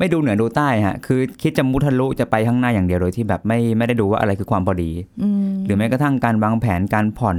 [0.00, 4.90] ไม่ดูเหนือดูใต้ฮะคือคิดจะมุทะลุจะไปข้างหน้าอย่างเดียวโดยที่แบบไม่ไม่ได้ดูว่าอะไรคือความพอดี
[5.22, 7.38] อืมหรือแม้กระทั่งการวางแผนการผ่อน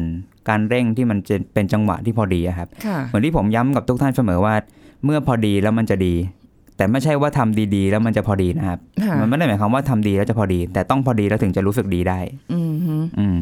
[0.50, 4.54] การเร่งที่มันจะเป็นจังหวะที่พอดีอะครับค่ะเหมือนที่ผมย้ำกับทุกท่านเสมอว่า
[5.06, 6.16] เมื่อพอดีแล้วมันจะดี
[6.78, 12.20] แต่ไม่ใช่ว่าทำดีๆ แล้วมันจะพอดีนะครับค่ะมันไม่ได้หมายความว่าทำดีแล้วจะพอดี แต่ต้องพอดีแล้วถึงจะรู้สึกดีได้
[12.54, 13.38] อืมฮึอืม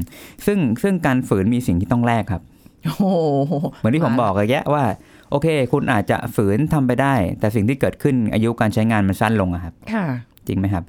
[0.46, 2.42] ซึ่งซึ่งการฝืนมีสิ่งที่ต้องแลกครับ
[2.86, 4.84] โอ้โหเหมือนที่ผมบอกอะแยะว่า
[5.30, 10.06] โอเค คุณอาจจะฝืนทำไปได้ แต่สิ่งที่เกิดขึ้นอายุการใช้งานมันสั้นลงอะครับค่ะ
[10.48, 10.84] จริงไหมครับ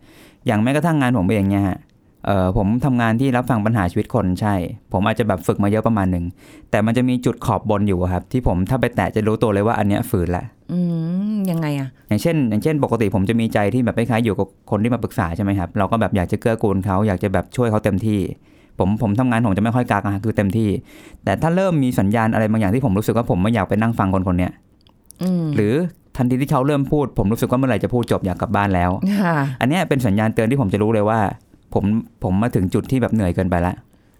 [0.46, 1.78] อย่างแม้กระทั่งงานผมเองเนี่ยฮะ
[2.26, 4.54] เอ่อผมทำงานที่รับฟังปัญหาชีวิตคนใช่
[4.92, 6.24] ผมอาจจะแบบฝึกมาเยอะประมาณหนึ่ง
[6.70, 10.78] แต่มันจะมีจุดขอบบนอยู่อะครับ ที่ผมถ้าไปแตะจะรู้ตัวเลยว่าอันเนี้ยฝืนละอื
[11.32, 18.20] มยังไงอะอย่างเช่น อย่างเช่น ปกติผมจะมีใจที่แบบคล้ายๆอยู่กับคนที่มาปรึกษาใช่ไหมครับ เราก็แบบอยากจะเกื้อกูลเขาอยากจะแบบช่วยเขาเต็มที่
[18.80, 20.68] ผมผมทำงานผมจะไม่ค่อยกักอะฮะคือเต็มที่
[21.24, 24.52] แต่ถ้าเริ่มมีสัญญาณอะไรบางอย่างที่ผมรู้สึกว่าผมไม่อยากไปนั่งฟังคนคนเนี้ย
[25.22, 25.74] อืมหรือ
[26.16, 28.90] ทันทีที่เขาเริ่มพูด ผมรู้สึกว่าเมื่อไหร่จะพูดจบอยากกลับบ้านแล้ว
[29.22, 31.18] ค่ะอันเนี้ยเป็นสัญญาณเตือนที่ผมจะรู้เลยว่า
[31.74, 31.84] ผม
[32.22, 33.74] ผมมาถึงจุดที่แบบเหนื่อยเกินไปละ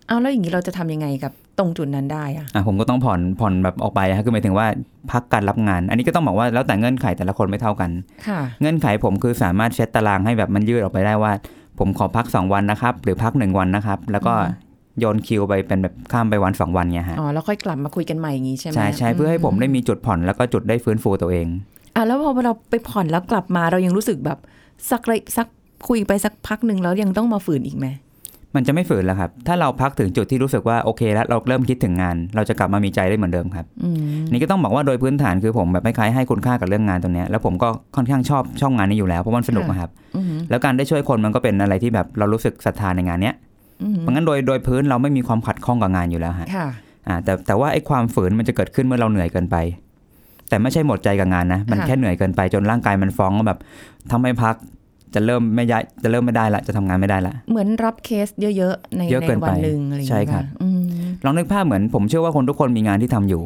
[0.06, 4.66] เอาแล้วอย่างนี้เราจะทำยังไงกับตรงจุดนั้นได้อะอะผมก็ต้องผ่อนผ่อนแบบออกไปฮะคือหมายถึงว่า
[5.12, 7.90] พักการรับงาน อันนี้ก็ต้องบอกว่าแล้วแต่เงื่อนไขแต่ละคนไม่เท่ากัน
[8.28, 11.32] ค่ะเงื่อนไขผมคือสามารถเซตตารางให้แบบมันยืดออกไปได้ว่า
[11.80, 14.34] ผมขอพัก 2 วันนะครับ หรือพัก 1 วันนะครับ แล้วก็
[15.00, 21.46] โยนคิวไปเป็นแบบข้ามไปวัน2วันเงี้ยฮะอ๋อแล้วค่อยกลับมาคุยกันใหม่อย่างนี้ใช่ไหมใช่ใช่เพื่อให้ผมได้มีจุดผ่อนแล้วก็จุดได้ฟื้นฟูตัวเอง
[21.94, 24.38] อะแล้วพอเราไปผ่อนแล้วกลับมาเรายังรู้สึกแบบ
[24.90, 25.46] สักระสัก
[25.88, 27.86] คุยไปสักพักหนึ่งแล้วยังต้องมาฝืนอีกไหม
[28.54, 33.98] มันจะไม่ฝืนแล้วครับ ถ้าเราพักถึงจุดที่รู้สึกว่าโอเคแล้วเราเริ่มคิดถึงงาน เราจะกลับมามีใจได้เหมือนเดิมครับอืม
[34.32, 43.34] นี่ก็ต้องบอกว่าโดยพื้นฐานคือผมแบบไม่คล้ายให้คุณค่ากับเรื่องงานตรงเนี้ยแล้วผมก็ค่อนข้างชอบช่องงานนี้อยู่แล้วเพราะมันสนุกนะครับอืมแล้วการได้ช่วยคนมันก็เป็นอะไรที่แบบเรารู้สึกศรัทธาในงานเนี้ย
[43.82, 46.68] อืมเพราะงั้นโดยโดยพื้นเราไม่มีความขัดข้องกับงานอยู่แล้วฮะค่ะ
[47.08, 49.56] อ่าแต่แต่ว่าไอ้ความฝืนมันจะเกิดขึ้นเมื่อเราเหนื่อยเกินไป
[50.48, 53.58] แต่ไม่ใช่หมดใจกับงานนะ มันค่ะแค่เหนื่อยเกินไปจนร่างกายมันฟ้องว่าแบบ
[54.10, 54.54] ถ้าไม่พัก
[55.14, 60.80] จะเริ่มไม่ย้ายจะเริ่มไม่ได้ละจะทำงานไม่ได้ละเหมือนรับเคสเยอะๆในเยอะในเกินไปวันหนึ่งอะไรอย่างใช่เงี้ยครับอืม
[61.24, 63.42] ลองนึกภาพเหมือนผมเชื่อว่าคนทุกคนมีงานที่ทำอยู่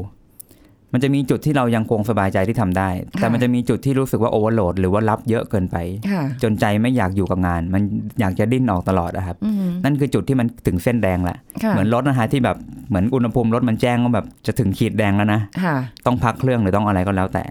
[0.92, 2.88] มันจะมีจุดที่เรายังคงสบายใจที่ทำได้
[3.20, 5.76] แต่มันจะมีจุดที่รู้สึกว่าโอเวอร์โหลดหรือว่ารับเยอะเกินไป
[6.10, 7.82] ค่ะจนใจไม่อยากอยู่กับงาน มัน
[8.20, 12.56] อยากจะดิ้นออกตลอดนะครับอืมนั่นคือจุดที่มันถึงเส้นแดงละค่ะเหมือนรถนะฮะที่แบบ
[12.88, 17.44] เหมือนอุณหภูมิรถมันแจ้งว่าแบบจะถึงขีดแดงแล้วนะค่ะต้องพักเครื่องหรือต้องอะไรก็แล้วแต่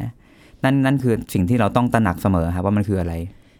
[0.63, 3.13] นั่นนั่นคือสิ่งที่เราต้องตระหนักเสมอครับว่ามันคืออะไร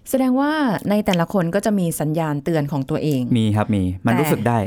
[0.09, 0.51] แสดงว่า
[0.89, 4.59] ในแต่ละคนก็จะมีสัญญาณเตือนของตัวเอง มีครับมี มันแต่รู้สึกได้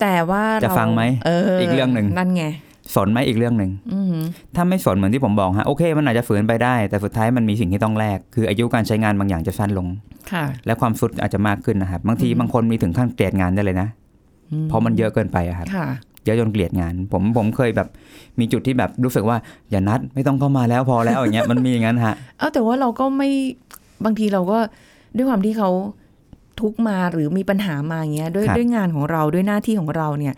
[0.00, 2.44] แต่ว่าจะเราฟังไหมเอออีอีกเรื่องหนึ่งนั่นไง
[2.94, 4.24] สนไหมอีกเรื่องหนึ่งอือหือ
[4.56, 9.86] ถ้าไม่สนเหมือนที่ผมบอกฮะโอเค มันอาจจะฝืนไปได้ แต่สุดท้ายมันมีสิ่งที่ต้องแลกคืออายุการใช้งานบางอย่างจะสั้นลง
[10.32, 13.88] ค่ะและความสุดอาจจะมากขึ้นนะครับบางทีอืมบางคนมีถึงขั้นเกลียดงานได้เลยนะ
[14.52, 15.86] อืเพราะมันเยอะเกินไปอะครับค่ะ
[16.24, 17.88] เยอะจนเกลียดงาน ผมผมเคยแบบ
[18.38, 19.36] มีจุดที่แบบรู้สึกว่า
[19.70, 23.30] อย่านัดไม่ต้องเข้ามาแล้วพอแล้วอย่างเงี้ยมันมีอย่างนั้นฮะ เออแต่ว่าเราก็ไม่
[24.04, 24.58] บางทีเราก็
[25.16, 25.70] ด้วยความที่เขา
[26.60, 30.34] ทุกข์มาหรือมีปัญหามาอย่างเงี้ยด้วยครับด้วยงานของเราด้วยหน้าที่ของเราเนี่ย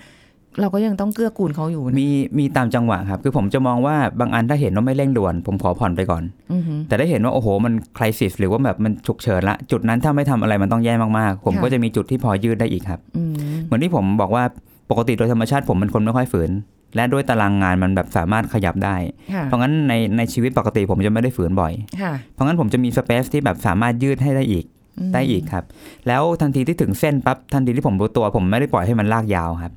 [0.61, 14.45] เราก็ยังต้องเกื้อกูลเขาอยู่นะมีมีตามจังหวะครับ คือผมจะมองว่าบางอันถ้าเห็นว่าไม่เร่งด่วน ผมขอผ่อนไปก่อนอือหือแต่ได้เห็นว่าโอ้โห มันคลายสิสหรือว่าแบบมันฉุกเฉินละ จุดนั้นถ้าไม่ทำอะไรมันต้องแย่มากๆ ผมค่ะก็จะมีจุดที่พอยืดได้อีกครับอืมเหมือนที่ผมบอกว่า
[14.91, 16.51] ปกติโดยธรรมชาติผมเป็นคนไม่ค่อยฝืน
[16.95, 18.97] และด้วยตารางงานมันแบบสามารถขยับได้
[19.35, 21.73] ค่ะเพราะงั้นในในชีวิตปกติผมจะไม่ได้ฝืนบ่อย
[22.03, 24.65] ค่ะเพราะงั้นผมจะมีสเปซที่แบบสามารถยืดให้ได้อีก
[25.09, 25.65] มได้อีกครับ
[26.09, 29.73] แล้วทันทีที่ถึงเส้นปั๊บทันทีที่ผมรู้ตัว ผมไม่ได้ปล่อยให้มันลากยาวครับ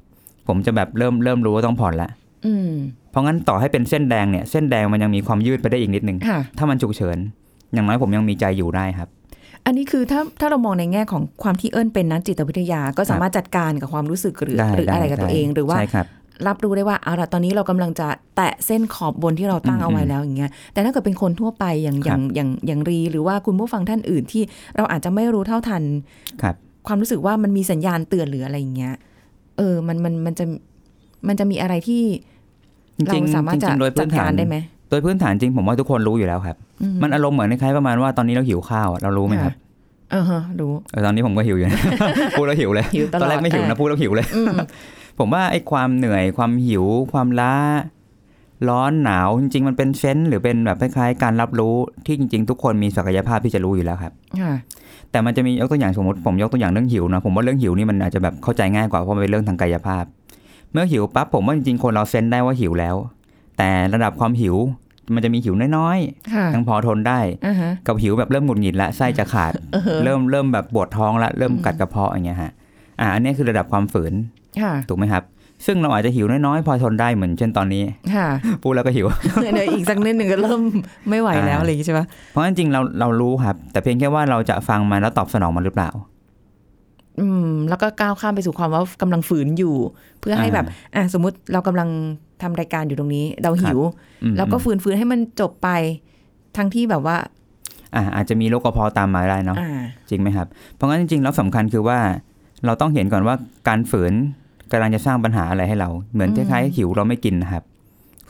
[0.48, 2.10] ผมจะแบบเริ่มเริ่มรู้ว่าต้องผ่อนละ
[2.46, 2.72] อืม
[3.12, 7.18] เพราะงั้นต่อให้เป็นเส้นแดงเนี่ย เส้นแดงมันยังมีความยืดไปได้อีกนิดนึงค่ะถ้ามันฉุกเฉิน
[7.74, 9.10] อย่างน้อยผมยังมีใจอยู่ได้ครับ
[9.66, 15.98] อันนี้คือถ้าถ้าเรามองในแง่ของความที่เอิญเป็นนักจิตวิทยา ก็สามารถจัดการกับความรู้สึกหรือได้หรืออะไรกับได้ตัวเองหรือว่าใช่ค
[16.48, 24.44] รับรับรู้ได้ว่าเอาละตอนนี้เรากำลังจะแตะเส้นขอบบนที่เราตั้งอืมเอาไว้แล้วอย่างเงี้ยแต่ถ้าเกิดเป็นคนทั่วไปอย่างอครัย่าบงอย่างอย่างรี หรือว่าคุณผู้ฟังท่านอื่นที่
[24.76, 25.84] เราอาจจะไม่รู้เท่าทัน
[26.42, 26.56] ครับ
[26.88, 28.94] ความรู้สึกว่ามันมีสัญญาณเตือนหรืออะไรอย่างเงี้ย
[29.58, 30.46] เออมันมันมันจะ
[31.28, 32.04] มันจะมีอะไรที่
[33.08, 34.56] จเราริงๆสามารถจจะริงๆโดยจัพื้ดนฐาการนได้ไหม
[34.90, 39.54] โดยพื้นฐานจริงผมว่าทุกคนรู้อยู่แล้วครับอืมันอารมณ์เหมือนคล้ายๆประมาณว่าตอนนี้เราหิวข้าวอะเรารู้ไหมครับ
[40.12, 41.82] เออฮะรู้เออตอนนี้ผมก็หิวอยู่นะ
[42.38, 44.56] พูดแล้วหิวเลยหิวตลอดตอนแรกไม่หิวนะพูดแล้วหิวเลยอืม
[45.20, 47.54] ผมว่าไอ้ความเหนื่อยความหิว ความล้า
[48.70, 54.54] ร้อนหนาวจริง ๆ มันเป็นเซนส์หรือเป็นแบบคล้ายๆการรับรู้ที่จริง ๆ ทุกคนมีศักยภาพที่จะรู้อยู่แล้วครับค่ะ
[55.12, 60.04] แต่มันจะมียกตัวอย่างสมมติผมยกตัวอย่างเรื่องหิวนะผมว่าเรื่องหิวนี่มันอาจจะแบบเข้าใจง่ายกว่าเพราะมันเป็นเรื่องทางกายภาพ
[60.72, 62.96] เมื่อหิวปั๊บผมว่าจริงๆคนเราเซนส์ได้ว่าหิวแล้ว
[63.58, 64.56] แต่ระดับความหิว
[65.14, 65.98] มันจะมีหิวน้อย
[66.34, 72.52] ค่ะๆยังพอทนได้อ่าฮะกับหิวแบบเริ่มหงุดหงิดละไส้จะขาดเออเริ่มเริ่มแบบปวดท้องละเริ่มอืมกัดกระเพาะอย่างเงี้ยฮะ
[73.00, 74.39] อ่าอันนี้คือระดับความฝืนค่ะ
[74.90, 75.24] ถูกไหมครับ
[75.66, 77.84] ซึ่งเราอาจจะหิวน้อยๆ พอทนได้เหมือนเช่นตอนนี้
[78.16, 78.28] ค่ะ
[78.64, 79.08] พูดแล้วก็หิว
[79.42, 80.62] เดี๋ยวอีกสักนิดหนึ่งก็เริ่ม
[81.10, 85.90] ไม่ไหวแล้วอ่าอะไรอย่างงี้ใช่ปะเพราะฉะนั้นจริงๆเราเรารู้ครับ แต่เพียงแค่ว่าเราจะฟังมันแล้วตอบสนองมันหรือเปล่า
[87.20, 89.76] อืม แล้วก็ก้าวข้ามไปสู่ความว่ากำลังฝืนอยู่
[90.20, 91.90] เพื่อให้อ่าแบบ อะสมมติเรากำลัง
[92.42, 93.80] ทำรายการอยู่ตรงนี้ เราหิว
[94.24, 95.70] อืมแล้วก็ฝืนฝืนให้มันจบไป
[96.58, 97.18] ทั้งที่แบบว่า
[97.96, 99.72] อ่าอาจจะมีโรคกระเพาะตามมาได้เนาะอ่า
[100.10, 102.00] จริงไหมครับ เพราะงั้นจริงๆแล้วสำคัญคือว่า
[102.66, 103.36] เราต้องเห็นก่อนว่า
[103.68, 104.14] การฝืน
[104.72, 107.64] กำลังจะสร้างปัญหาอะไรให้เรา เหมือนคล้ายๆหิวเราไม่กินนะครับ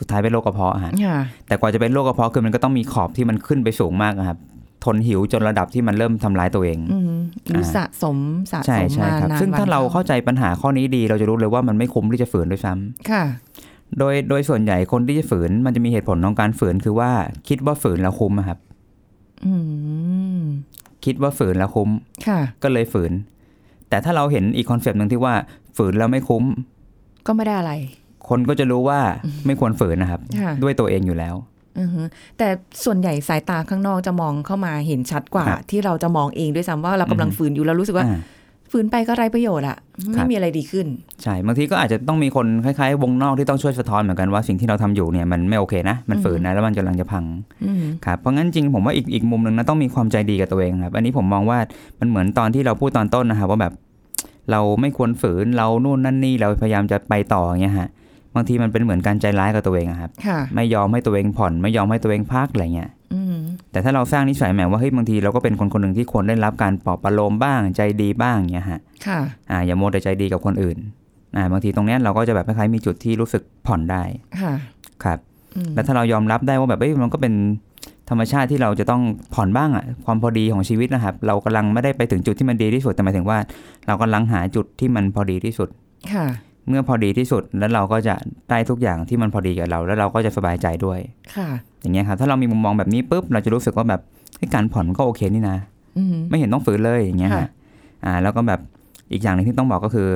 [0.02, 4.38] ุดท้ายเป็นโรคกระเพาะฮะค่ะแต่กว่าจะเป็นโรคกระเพาะคือมันก็ต้องมีขอบที่มันขึ้นไปสูงมากนะครับ
[4.84, 7.14] ทนหิวจนระดับที่มันเริ่มทำร้ายตัวเองอืม
[7.48, 8.16] หรือสะสม
[8.52, 13.24] สะใช่สมใช่มาครับนานซึ่งถ้าวันเราเข้าใจปัญหาข้อนี้ดีเราจะรู้เลยว่ามันไม่คุ้มที่จะฝืนด้วยซ้ำค่ะ
[13.98, 17.10] โดยโดยส่วนใหญ่คนที่จะฝืนมันจะมีเหตุผลของการฝืนคือว่า
[17.48, 18.58] คิดว่าฝืนแล้วคุ้มอะครับ
[19.46, 19.54] อื
[20.40, 20.42] ม
[21.04, 21.90] คิดว่าฝืนแล้วคุ้ม
[22.26, 23.12] ค่ะก็เลยฝืน
[23.90, 25.34] แต่ถ้าเราเห็นอีก concept หนึ่งที่ว่า
[25.76, 26.44] ฝืนแล้วไม่คุ้ม
[27.26, 27.72] ก็ไม่ได้อะไร
[28.28, 29.00] คนก็จะรู้ว่า
[29.46, 31.34] ไม่ควรฝืนนะครับค่ะด้วยตัวเองอยู่แล้ว
[31.78, 32.02] อือฮึ
[32.38, 32.48] แต่
[32.84, 38.18] ส่วนใหญ่สายตาข้างนอกจะมองเข้ามาเห็นชัดกว่าครับที่เราจะมองเองด้วยซ้ำว่าเรากำลังอือฮึฝืนอยู่แล้วรู้สึกว่าอ่า
[38.70, 39.76] ฝืนไปก็ไร้ประโยชน์อะ
[40.16, 40.86] ครัไม่บมีอะไรดีขึ้น
[41.22, 47.24] ใช่บางทีก็อาจจะต้องมีคนคล้ายๆ วงนอกที่ต้องช่วยสะท้อนเหมือนกันว่าสิ่งที่เราทำอยู่เนี่ยมันไม่โอเคนะ มันฝืนนะแล้วมันกำลังจะพัง
[47.64, 51.58] อืมครับเพราะงั้นจริงผมว่าอีกอีกมุมหนึ่งนะต้องมีความใจดีกับตัวเองครับอันนี้ผมมองว่า
[52.00, 53.72] มันเหมือนตอนที่เราพูดตอนต้นนะครับว่าแบบ
[54.50, 57.88] เราไม่ควรฝืนเรานู่นนั่นนี่เราพยายามจะไปต่ออย่างเงี้ยฮะ
[58.34, 62.99] บางทีมันเป็นเหมือนการใจร้ายกับตัวเองอะครับค่ะไม่ยอมให้ตัวเองผ่อนไม่ยอมให้ตัวเองพักอะไรเงี้ยอืม
[63.72, 70.76] แต่ถ้าเราสร้างนิสัยแหมว่าเฮ้ยบางทีเราก็เป็นคนคนหนึ่งที่ควรได้รับการปลอบประโลมบ้างใจดีบ้างอย่างเงี้ยฮะค่ะอ่าอย่าโมวแต่ใจดีกับคนอื่น
[71.36, 74.02] อ่าบางทีตรงเนี้ยเราก็จะแบบคล้ายๆมีจุดที่รู้สึกผ่อนได้
[74.40, 74.54] ค่ะ
[75.04, 75.18] ครับ
[75.56, 77.34] อืมแล้วถ้าเรายอมรับได้ว่าแบบเอ้ยมันก็เป็น
[78.10, 79.02] ธรรมชาติที่เราจะต้อง
[79.34, 83.38] ผ่อนบ้างอะความพอดีของชีวิตนะครับ เรากำลังไม่ได้ไปถึงจุดที่มันดีที่สุดแต่หมายถึงว่า
[83.86, 85.68] เรากำลังหาจุดที่มันพอดีที่สุด
[86.12, 86.26] ค่ะ
[86.68, 88.14] เมื่อพอดีที่สุดแล้วเราก็จะ
[88.50, 91.00] ได้ทุกอย่างที่มันพอดีกับเรา แล้วเราก็จะสบายใจด้วย
[91.34, 91.48] ค่ะ
[91.80, 94.00] อย่างเงี้ยครับถ้าเรามีมุมมองแบบนี้ปุ๊บเราจะรู้สึกว่าแบบ
[94.36, 95.56] เฮ้ยการผ่อนก็โอเคนี่นะ
[95.98, 97.48] อืมไม่เห็นต้องฝืนเลยอย่างเงี้ยค่ะฮะ
[98.04, 98.60] อ่า แล้วก็แบบ
[99.12, 100.08] อีกอย่างหนึ่งที่ต้องบอกก็คือ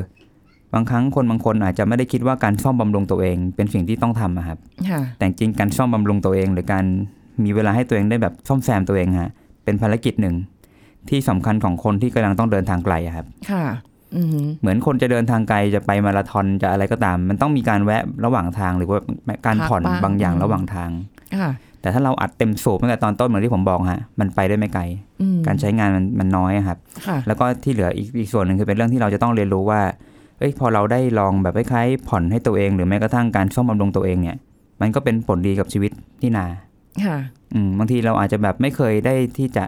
[0.74, 4.58] บางครั้งคนบางคนอาจจะไม่ได้คิดว่าการซ่อมบำรุงตัวเอง เป็นสิ่งที่ต้องทำอะครับ
[4.90, 6.84] ค่ะ แต่จริงๆการซ่อมบำรุงตัวเอง หรือการ
[7.44, 9.30] มีเวลาให้ตัวเองได้แบบซ่อมแซมตัวเองฮะ
[9.64, 10.34] เป็นภารกิจหนึ่ง
[11.08, 13.93] ที่สำคัญของคนที่กำลังต้องเดินทางไกลอะครับ ค่ะอืม
[14.60, 18.98] เหมือนคนจะเดินทางไกลจะไปมาราธอนจะอะไรก็ตาม มันต้องมีการแวะระหว่างทางหรือว่า
[19.46, 20.90] การผ่อนบางอย่างระหว่างทาง
[21.40, 21.50] ค่ะ
[21.80, 24.82] แต่ถ้าเราอัดเต็มสูบตั้งแต่ตอนต้นเหมือนที่ผมบอกฮะมันไปได้ไม่ไกล
[25.20, 29.80] อืมการใช้งานมันมันน้อยอะครับค่ะแล้วก็ที่เหลืออีกอีกส่วนหนึ่งคือเป็นเรื่องที่เราจะต้องเรียนรู้ว่า
[30.38, 34.36] เอ้ยอ้ยพอเราได้ลองแบบคล้ายๆผ่อนให้ตัวเอง หรือแม้กระทั่งการซ่อมบำรุงตัวเองเนี่ย
[34.80, 36.46] มันก็เป็นผลดีกับชีวิตที่นา
[37.04, 37.18] ค่ะ
[37.54, 39.64] อืมบางทีเราอาจจะแบบไม่เคยได้ที่จะ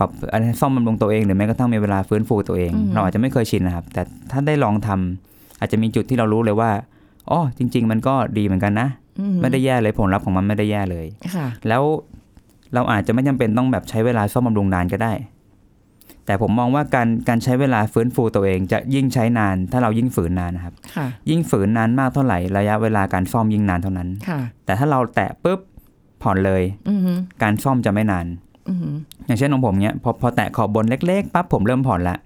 [0.00, 6.70] ปรับอะไรซ่อมบำรุงตัวเองหรือแม้กระทั่งมีเวลาฟื้นฟูตัวเองอืมเราอาจจะไม่เคยชินนะครับ แต่ถ้าได้ลองทำอาจจะมีจุดที่เรารู้เลยว่า
[7.30, 8.88] อ๋อจริง ๆ มันก็ดีเหมือนกันนะ
[9.20, 11.82] อืไม่ได้แย่เลยผลลัพธ์ของมันไม่ได้แย่เลยค่ะแล้ว
[12.74, 15.12] เราอาจจะไม่จำเป็นต้องแบบใช้เวลาซ่อมบำรุงนานก็ได้
[16.26, 25.60] แต่ผมมองว่าการการใช้เวลาฟื้นฟูตัวเองจะยิ่งใช้นาน ถ้าเรายิ่งฝืนนานนะครับค่ะยิ่งฝืนนานมากเท่าไหร่ระยะเวลาการซ่อมยิ่งนานเท่านั้นค่ะแต่ถ้าเราแตะปุ๊บ
[26.22, 28.26] ผ่อนเลยอือหือการซ่อมจะไม่นาน
[28.70, 28.94] อือหือ
[29.26, 32.16] อย่างเช่นของผมเนี้ยพอพอแตะขอบบนเล็กๆปั๊บผมเริ่มผ่อนละ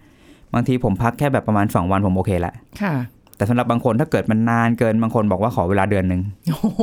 [0.54, 2.52] บางทีผมพักแค่แบบประมาณ2วันผมโอเคละ
[2.82, 2.94] ค่ะ
[3.36, 6.82] แต่สำหรับบางคนถ้าเกิดมันนานเกินบางคนบอกว่าขอเวลาเดือนหนึ่งโอ้โห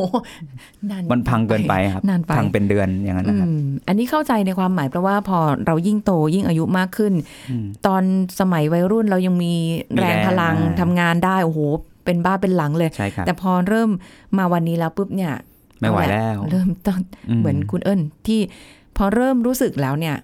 [0.92, 7.14] นานมันพังเกินไปครับนานไปพังเป็นเดือนอย่างนั้นนะครับอืมอันนี้เข้าใจในความหมายเพราะว่าพอเรายิ่งโตยิ่งอายุมากขึ้น
[7.52, 8.04] อืมตอน
[8.40, 9.54] สมัยวัยรุ่นเรายังมี
[9.96, 11.60] มีแรงแรงพลังอ่าทำงานได้โอ้โห
[12.06, 13.90] เป็นบ้าเป็นหลังเลยใช่ครับแต่พอเริ่ม
[14.38, 15.34] มาวันนี้แล้วปุ๊บเนี่ย
[15.80, 18.40] ไม่ไหวเอาะแล้ว เริ่มต้องมเหมือนคุณเอิญที่
[18.81, 20.16] พ อเริ่มรู้สึกแล้วเนี่ย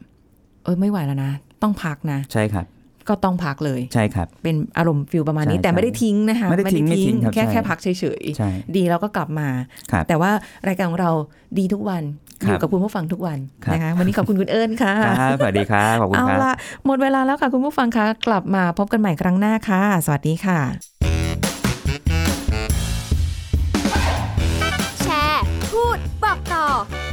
[0.63, 2.65] เออไม่ไหวแล้วนะ ต้องพักนะ ใช่ครับ
[3.09, 7.95] ก็ต้องพักเลยใช่ครับ เป็นอารมณ์ฟิลประมาณนี้ใช่แต่ไม่ได้ใช่ทิ้งนะคะไม่ได้ทิ้งไม่ทิ้งครับแค่ใช่แค่พักเฉย
[8.37, 9.47] ใช่ๆดีแล้วก็กลับมา
[9.91, 10.31] ครับแต่ว่า
[10.67, 11.11] รายการของเรา
[11.57, 12.03] ดีทุกวัน
[12.43, 16.53] ครับอยู่กับคุณผู้ฟังทุกวันครับนะคะวันนี้ขอบคุณคุณเอิญค่ะครับสวัสดีครับขอบคุณเอาครับละ
[16.85, 20.96] หมดเวลาแล้วค่ะคุณผู้ฟังคะกลับมาพบกันใหม่ครั้งหน้าค่ะ สวัสดีค่ะ